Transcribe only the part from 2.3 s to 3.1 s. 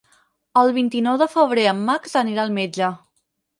al metge.